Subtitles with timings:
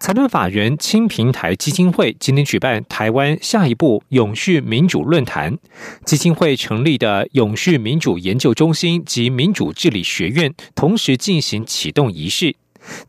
[0.00, 5.56] 财团法人青平台基金会今天举办台湾下一步永续民主论坛，
[6.04, 12.56] 基金会成立的永续民主研究中心及民主治理学院同时进行启动仪式。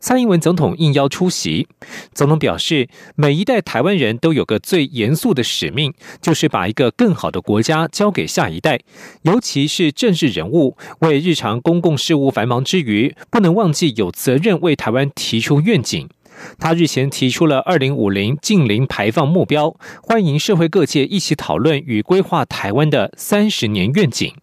[0.00, 1.68] 蔡英文总统应邀出席。
[2.14, 8.80] 总统表示，每一代台湾人都有个最严肃的使命，就是把一个更好的国家交给下一代，
[9.20, 16.08] 尤其是政治人物，为日常公共事务繁忙之余，不能忘记有责任为台湾提出愿景。
[16.58, 24.34] 他日前提出了二零五零近零排放目标，欢迎社会各界一起讨论与规划台湾的三十年愿景。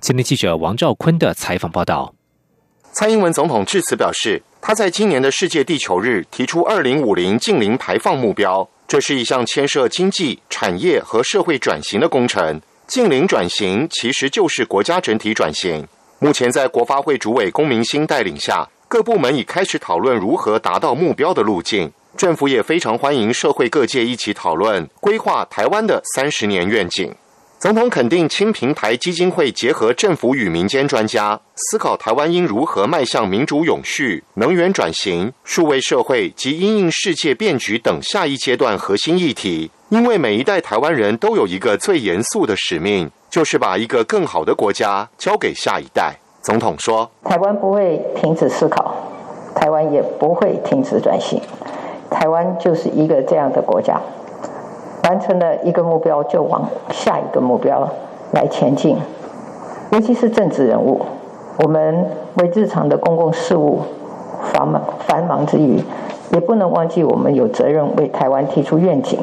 [0.00, 2.14] 前天记者王兆坤的采访报道。
[2.92, 12.60] 蔡英文总统致辞表示，他在今年的世界地球日提出二零五零近零排放目标，这是一项牵涉经济、产业和社会转型的工程。
[12.86, 15.86] 近零转型其实就是国家整体转型。
[16.18, 18.68] 目前在国发会主委龚明鑫带领下。
[18.92, 27.10] 各部门已开始讨论如何达到目标的路径，政府也非常欢迎社会各界一起讨论规划台湾的三十年愿景。
[27.58, 39.70] 总统肯定青平台基金会结合政府与民间专家，思考台湾应如何迈向民主永续、能源转型、数位社会及因应世界变局等下一阶段核心议题。
[39.88, 46.18] 因为每一代台湾人都有一个最严肃的使命，就是把一个更好的国家交给下一代。
[46.42, 48.92] 总统说：“台湾不会停止思考，
[49.54, 51.40] 台湾也不会停止转型。
[52.10, 54.00] 台湾就是一个这样的国家，
[55.04, 57.88] 完成了一个目标就往下一个目标
[58.32, 58.96] 来前进。
[59.92, 61.00] 尤其是政治人物，
[61.62, 63.78] 我们为日常的公共事务
[64.52, 65.80] 繁忙繁忙之余，
[66.32, 69.16] 也不能忘记我们有责任为台湾提出愿景。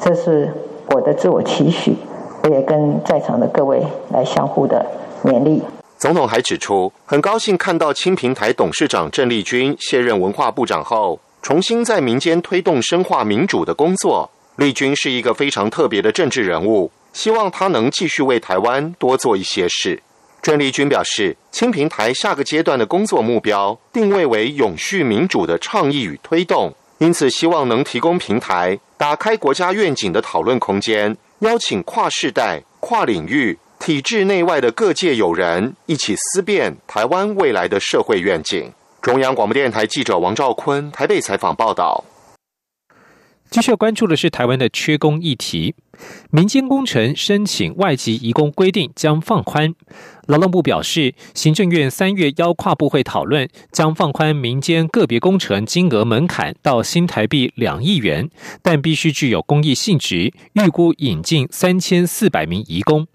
[0.00, 0.50] 这是
[0.94, 1.98] 我的自我期许，
[2.42, 4.86] 我也跟在场的各位来相互的
[5.22, 5.62] 勉励。”
[6.04, 14.30] 总统还指出，很高兴看到青平台董事长郑丽君卸任文化部长后，重新在民间推动深化民主的工作。
[14.56, 20.02] 丽君是一个非常特别的政治人物，希望他能继续为台湾多做一些事。
[20.42, 33.58] 郑丽君表示，青平台下个阶段的工作目标定位为永续民主的倡议与推动，因此希望能提供平台，打开国家愿景的讨论空间，邀请跨世代、跨领域。
[33.84, 38.72] 体制内外的各界友人一起思辨台湾未来的社会愿景。
[39.02, 42.02] 中央广播电台记者王兆坤台北采访报道。
[43.50, 45.74] 继续关注的是台湾的缺工议题，
[46.30, 49.74] 民间工程申请外籍移工规定将放宽。
[50.28, 58.30] 劳动部表示，行政院三月邀跨部会讨论，将放宽民间个别工程金额门槛到新台币两亿元，
[58.62, 63.06] 但必须具有公益性质，预估引进三千四百名移工。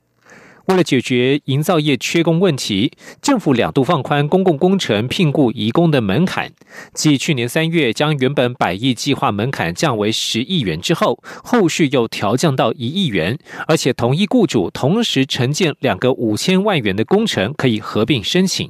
[0.70, 2.92] 为了解决营造业缺工问题，
[3.24, 6.52] 政府两度放宽公共工程聘雇移工的门槛。
[6.94, 18.70] 继去年三月将原本百亿计划门槛降为十亿元之后，后续又调降到一亿元，而且同一雇主同时承建两个五千万元的工程可以合并申请。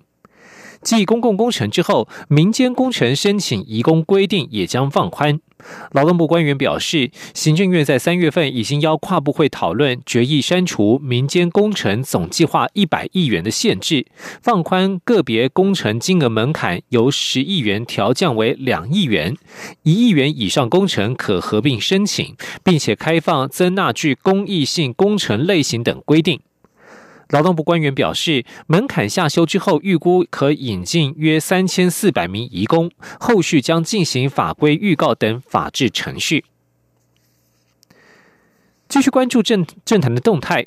[0.82, 5.40] 继公共工程之后，民间工程申请移工规定也将放宽。
[5.92, 14.06] 劳动部官员表示，行政院在三月份已经邀跨部会讨论决议，删除民间工程总计划一百亿元的限制，
[14.42, 19.36] 放宽个别工程金额门槛，由十亿元调降为两亿元，
[19.84, 26.40] 一亿元以上工程可合并申请，并且开放增纳具公益性工程类型等规定。
[27.30, 36.46] 劳动部官员表示，门槛下修之后，预估可引进约三千四百名移工，后续将进行法规预告等法制程序。
[38.88, 40.66] 继续关注政政坛的动态，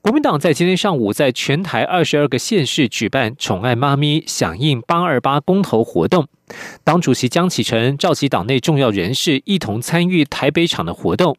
[0.00, 6.28] 国民党在今天上午在全台二十二个县市举办“宠爱妈咪”响应八二八公投活动，
[6.84, 11.36] 党主席江启臣召集党内重要人士一同参与台北场的活动。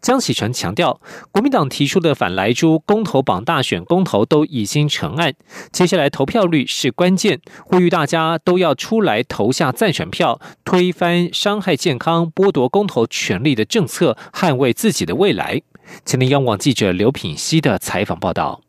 [0.00, 1.00] 江启臣强调，
[1.30, 5.34] 国民党提出的反莱猪公投榜大选公投都已经成案，
[5.70, 15.60] 接下来投票率是关键，呼吁大家都要出来投下赞成票，推翻伤害健康、剥夺公投权利的政策，捍卫自己的未来。
[16.04, 18.60] 前天央广记者刘品希的采访报道。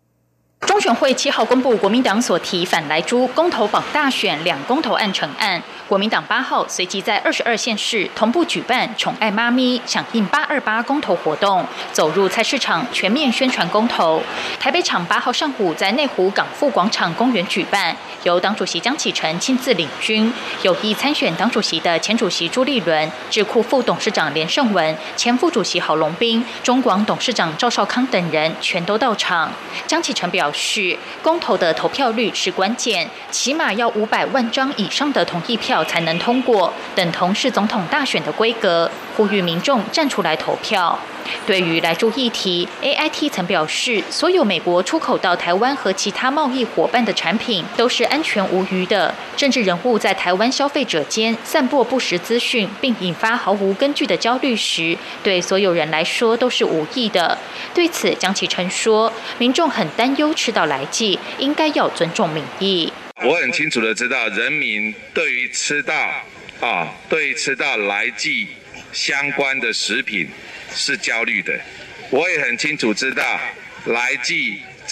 [0.68, 14.22] 中选会七号公布国民党所提反莱猪公投榜大选两公投案成案，国民党八号随即在二十二县市同步举办“宠爱妈咪”响应八二八公投活动，走入菜市场全面宣传公投。
[14.60, 20.32] 台北场八号上午在内湖港富广场公园举办，由党主席江启臣亲自领军，
[20.62, 29.52] 有意参选党主席的前主席朱立伦、智库副董事长连胜文、前副主席郝龙斌、中广董事长赵少康等人全都到场。
[29.86, 30.51] 江启臣表。
[30.54, 38.90] 是公投的投票率是关键，起码要五百万张以上的同意票才能通过，等同是总统大选的规格。
[39.16, 41.00] 呼吁民众站出来投票。
[41.46, 49.14] 对于来住议题，A I T 曾表示，所有美国出口到台湾和其他贸易伙伴的产品都是安全无虞的。
[49.38, 57.38] 政治人物在台湾消费者间散播不实资讯，并引发毫无根据的焦虑时，对所有人来说都是无益的。
[57.74, 62.92] 对此，江启臣说，民众很担忧吃到来剂，应该要尊重民意。
[63.24, 65.94] 我很清楚的知道，人民对于吃到
[66.60, 68.48] 啊，对于吃到来剂。
[68.92, 70.30] 相关的食品
[70.74, 71.60] 是焦虑的，
[72.10, 73.40] 我也很清楚知道，
[73.86, 74.34] 来自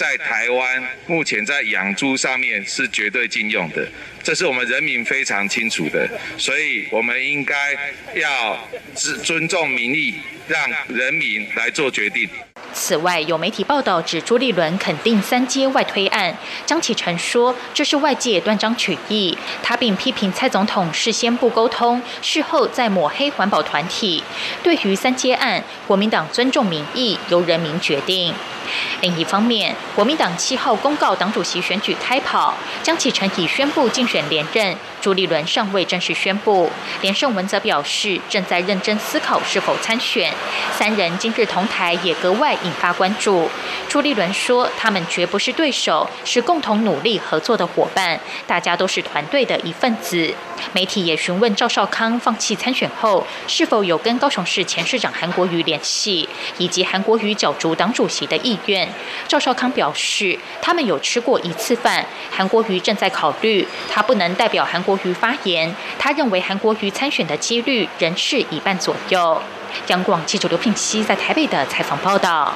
[0.00, 3.86] 在台湾目前在养猪上面是绝对禁用的，
[4.22, 6.08] 这是我们人民非常清楚的，
[6.38, 7.76] 所以我们应该
[8.14, 10.14] 要尊尊重民意，
[10.48, 10.58] 让
[10.88, 12.26] 人民来做决定。
[12.72, 19.36] 此外，有媒体报道指朱立伦肯定三阶外推案，张启成说这是外界断章取义。
[19.62, 24.24] 他并批评蔡总统事先不沟通，事后再抹黑环保团体。
[24.62, 28.32] 对于三阶案，国民党尊重民意，由人民决定。
[29.00, 36.70] 另一方面，国民党七号公告党主席选举开跑，江启臣已宣布竞选连任，朱立伦尚未正式宣布。
[37.00, 40.32] 连胜文则表示正在认真思考是否参选。
[40.76, 43.50] 三人今日同台也格外引发关注。
[43.88, 50.34] 朱立伦说：“他们绝不是对手，是共同努力合作的伙伴，大家都是团队的一份子。”
[50.74, 58.58] 媒体也询问赵少康放弃参选后是否有跟高雄市前市长韩国瑜联系，以及韩国瑜角逐党主席的意。
[58.66, 58.86] 愿
[59.26, 65.72] 赵少康表示，他们有吃过一次饭，韩国瑜正在考虑，他不能代表韩国国瑜发言。
[65.98, 69.40] 他认为韩国瑜参选的几率仍是一半左右。
[69.86, 72.52] 央广记者刘聘熙在台北的采访报道。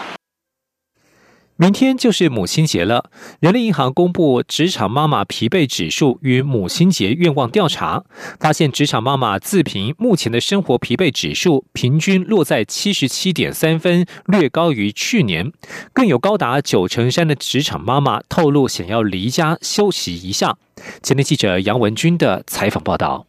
[1.57, 3.11] 明天就是母亲节了。
[3.39, 8.03] 人力银行公布职场妈妈疲惫指数与母亲节愿望调查，
[8.41, 15.53] 发现职场妈妈自评目前的生活疲惫指数平均落在七十七点三分，略高于去年。
[15.93, 20.57] 更有高达九成三的职场妈妈透露想要离家休息一下。
[21.03, 23.27] 前天记者杨文军的采访报道。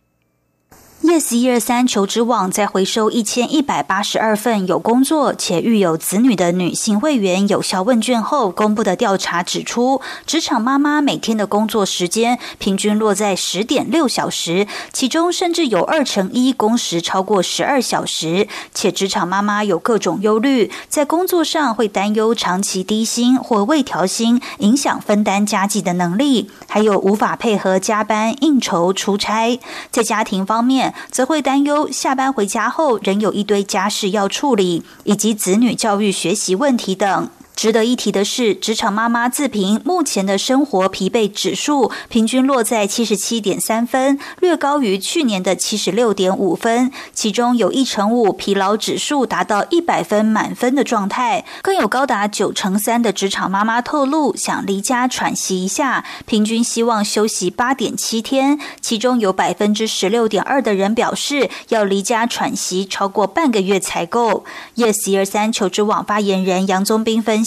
[1.06, 18.48] Yes 一二三求职网在回收一千一百八十二份有工作且育有子女的女性会员有效问卷后公布的调查指出，职场妈妈每天的工作时间平均落在十点六小时，其中甚至有二成一工时超过十二小时。
[18.74, 29.60] 且职场妈妈有各种忧虑，在工作上会担忧长期低薪或未调薪影响分担家计的能力，还有无法配合加班、应酬、出差。
[29.92, 37.30] 在家庭方面，则会担忧下班回家后仍有一堆家事要处理，以及子女教育学习问题等。
[37.56, 46.92] 值得一提的是，职场妈妈自评目前的生活疲惫指数平均落在七十七点三分，略高于去年的七十六点五分。
[47.13, 58.59] 其中有一成五疲劳指数达到一百分满分的状态，更有高达九成三的职场妈妈透露想离家喘息一下，平均希望休息八点七天。
[58.81, 64.44] 其中有百分之十六点二的人表示要离家喘息超过半个月才够。
[64.76, 67.44] Yes 一二三求职网发言人杨宗斌分。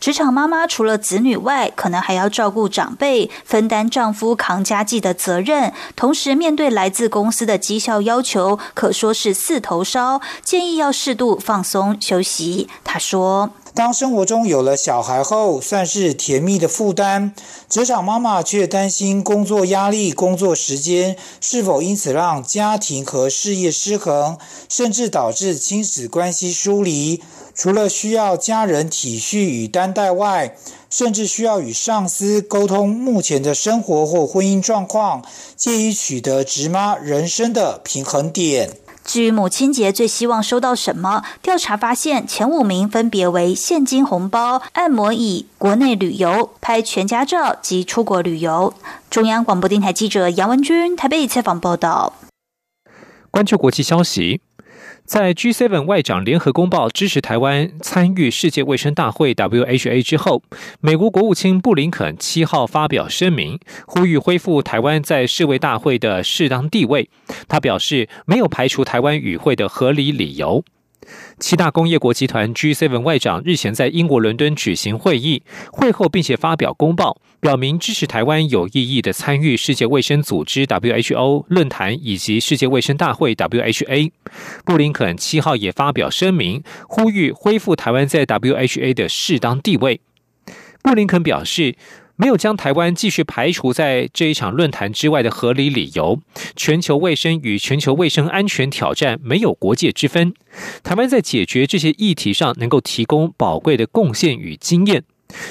[0.00, 10.20] 职场妈妈除了子女外，可能还要照顾长辈，分担丈夫扛家计的责任，同时面对来自公司的绩效要求，可说是四头烧。
[10.42, 12.68] 建议要适度放松休息。
[12.82, 17.32] 他说：“当生活中有了小孩后，算是甜蜜的负担，
[17.68, 27.22] 职场妈妈却担心工作压力、工作时间是否因此让家庭和事业失衡，甚至导致亲子关系疏离。”
[27.54, 30.56] 除了需要家人体恤与担待外，
[30.90, 35.24] 甚至需要与上司沟通目前的生活或婚姻状况，
[35.56, 38.70] 借以取得直妈人生的平衡点。
[39.04, 41.22] 至于母亲节最希望收到什么？
[41.42, 48.72] 调查发现前五名分别为现金红包、按摩椅、国内旅游、拍全家照及出国旅游。
[49.10, 52.14] 中央广播电台记者杨文君台北采访报道。
[53.30, 54.40] 关注国际消息。
[55.06, 60.42] 在 G7 外长联合公报支持台湾参与世界卫生大会 （WHA） 之后，
[60.80, 67.10] 美国国务卿布林肯七号发表声明，呼吁恢复台湾在世卫大会的适当地位。
[67.46, 70.64] 他表示，没有排除台湾与会的合理理由。
[71.38, 75.42] 七大工业国集团 G7 外长日前在英国伦敦举行会议，
[75.72, 84.10] 会后并且发表公报，表明支持台湾有意义的参与世界卫生组织 WHO 论坛以及世界卫生大会 WHA。
[84.64, 90.00] 布林肯七号也发表声明，呼吁恢复台湾在 WHA 的适当地位。
[90.82, 91.76] 布林肯表示。
[92.16, 96.20] 没有将台湾继续排除在这一场论坛之外的合理理由。
[96.54, 100.32] 全球卫生与全球卫生安全挑战没有国界之分。
[100.82, 105.02] 台湾在解决这些议题上能够提供宝贵的贡献与经验。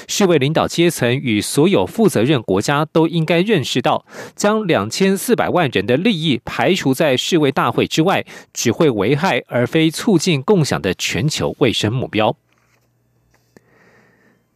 [0.08, 12.34] 世卫领导阶层与所有负责任国家都应该认识到，将两千四百万人的利益排除在世卫大会之外，只会危害而非促进共享的全球卫生目标。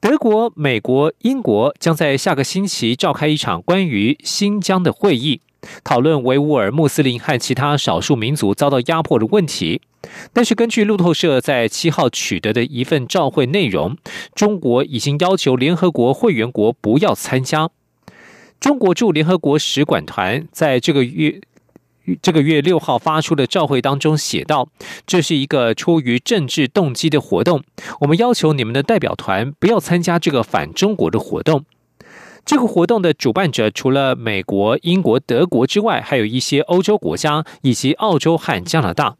[0.00, 5.40] 德国、美国、英国将在下个星期召开一场关于新疆的会议，
[5.82, 9.82] 讨论维吾尔穆斯林和其他少数民族遭到压迫的问题。
[10.32, 13.96] 但是，根据路透社在七号取得的一份召会内容，
[14.36, 17.68] 中国已经要求联合国会员国不要参加。
[18.60, 21.40] 中国驻联合国使馆团在这个月。
[22.22, 24.68] 这个月六号发出的照会当中写道
[25.06, 27.62] ：“这是一个出于政治动机的活动，
[28.00, 31.64] 我们要求你们的代表团不要参加这个反中国的活动。”
[32.46, 39.16] 这个活动的主办者除了美国、英国、德国之外，还有一些欧洲国家以及澳洲和加拿大。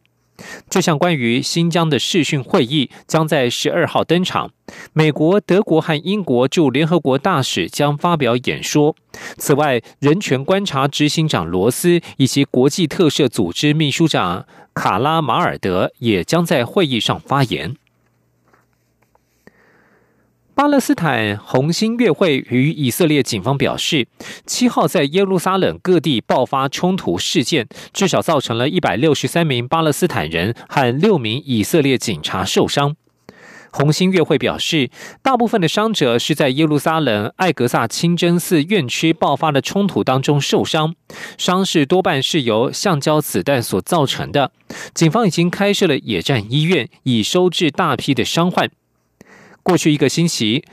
[0.70, 4.50] 这项关于新疆的视讯会议将在十二号登场。
[4.92, 8.94] 美国、德国和英国驻联合国大使将发表演说。
[9.36, 17.76] 此外，人权观察执行长罗斯以及国际特赦组织秘书长卡拉马尔德也将在会议上发言。
[20.58, 24.08] 巴勒斯坦红星月会与以色列警方表示，
[24.44, 32.96] 七号在耶路撒冷各地爆发冲突事件，至少造成了一百六十三名巴勒斯坦人和六名以色列警察受伤。
[33.70, 34.90] 红星月会表示，
[35.22, 40.96] 大部分的伤者是在耶路撒冷艾格萨清真寺院区爆发的冲突当中受伤，
[41.36, 44.50] 伤势多半是由橡胶子弹所造成的。
[44.92, 48.68] 警方已经开设了野战医院，以收治大批的伤患。
[49.68, 50.64] 过去一个星期，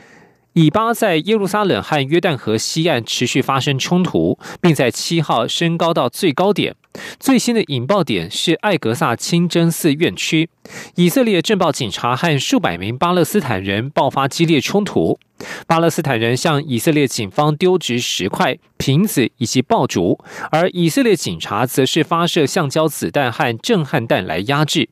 [0.54, 6.74] 以巴在耶路撒冷和约旦河西岸持续发生冲突，并在七号升高到最高点。
[7.20, 10.50] 最新的引爆点是艾格萨清真寺院区，
[10.96, 15.20] 以色列镇暴警察和数百名巴勒斯坦人爆发激烈冲突。
[15.68, 20.18] 巴勒斯坦人向以色列警方丢掷石块、瓶子以及爆竹，
[20.52, 24.88] 而以色列警察则是发射橡胶子弹和震撼弹来压制。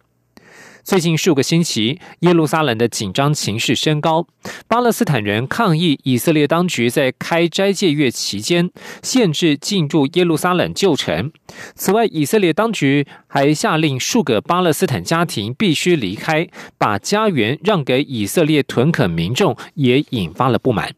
[0.84, 4.28] 最近数个星期，耶路撒冷的紧张情势升高。
[4.68, 8.70] 巴勒斯坦人抗议以色列当局在开斋戒月期间
[9.02, 11.32] 限制进入耶路撒冷旧城。
[11.74, 20.94] 此外，以色列当局还下令数个巴勒斯坦家庭必须离开，把家园让给以色列屯垦民众，也引发了不满。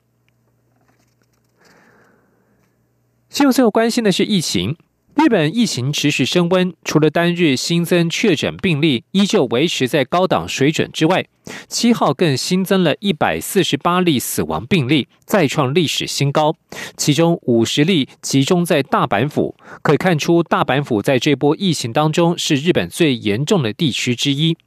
[3.30, 4.75] 新闻最后关心的是疫情。
[5.15, 11.25] 日本疫情持续升温，除了单日新增确诊病例依旧维持在高档水准之外，
[11.69, 16.55] 七号更新增了一百四十八例死亡病例，再创历史新高。
[16.98, 24.57] 其中五十例集中在大阪府，可以看出大阪府在这波疫情当中是日本最严重的地区之一。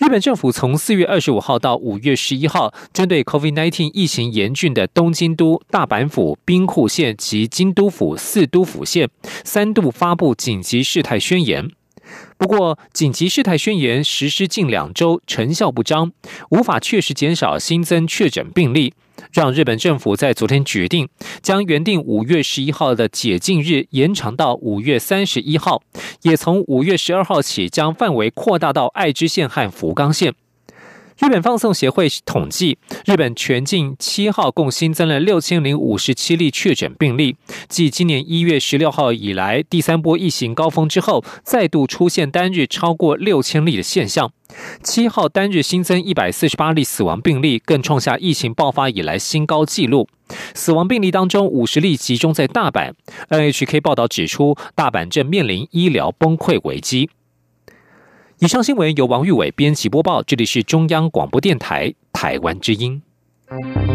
[0.00, 9.10] 日本政府从四月二十五号到五月十一号，针对 COVID-19 疫情严峻的东京都、大阪府、兵库县及京都府四都府县，
[9.44, 11.70] 三度发布紧急事态宣言。
[12.40, 16.10] 不过，紧急事态宣言实施近两周，成效不彰，
[16.48, 18.94] 无法确实减少新增确诊病例。
[19.30, 21.06] 让日本政府在昨天决定，
[21.42, 25.82] 将原定五月十一号的解禁日延长到五月三十一号，
[26.22, 30.32] 也从五月十二号起将范围扩大到爱知县和福冈县。
[31.20, 37.36] 日本放送协会统计，日本全境七号共新增了六千零五十七例确诊病例，
[37.68, 44.32] 继今年一月十六号以来第三波疫情高峰之后，再度出现单日超过六千例的现象。
[44.82, 50.08] 七号单日新增一百四十八例死亡病例，更创下疫情爆发以来新高纪录。
[50.54, 52.94] 死亡病例当中，五十例集中在大阪。
[53.28, 57.10] NHK 报道指出，大阪正面临医疗崩溃危机。
[58.42, 63.02] 以上新闻由王玉伟编辑播报，这里是中央广播电台台湾之音。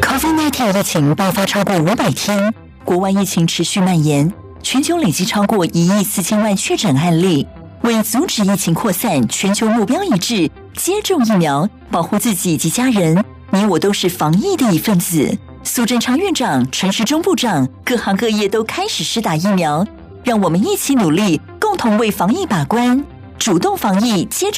[0.04, 7.48] COVID-19 疫情爆发超过五百天，国外疫情持续蔓延，全球累计超过一亿四千万确诊案例。
[7.82, 13.25] 为阻止疫情扩散，全球目标一致，接种疫苗，保护自己及家人。
[13.50, 15.36] 你我都是防疫的一份子。
[15.64, 19.84] 苏贞昌院长、陈时中部长，各行各业都开始施打疫苗，
[20.24, 23.04] 让我们一起努力，共同为防疫把关，
[23.38, 24.48] 主动防疫，接。